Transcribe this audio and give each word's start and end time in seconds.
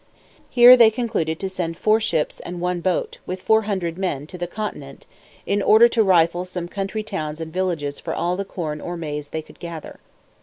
Here 0.49 0.75
they 0.75 0.89
concluded 0.89 1.39
to 1.39 1.47
send 1.47 1.77
four 1.77 1.99
ships 1.99 2.39
and 2.39 2.59
one 2.59 2.81
boat, 2.81 3.19
with 3.27 3.39
four 3.43 3.61
hundred 3.69 3.99
men, 3.99 4.25
to 4.25 4.37
the 4.39 4.47
continent, 4.47 5.05
in 5.45 5.61
order 5.61 5.87
to 5.89 6.01
rifle 6.01 6.43
some 6.43 6.67
country 6.67 7.03
towns 7.03 7.39
and 7.39 7.53
villages 7.53 7.99
for 7.99 8.15
all 8.15 8.35
the 8.35 8.43
corn 8.43 8.81
or 8.81 8.97
maize 8.97 9.27
they 9.27 9.43
could 9.43 9.59
gather. 9.59 9.99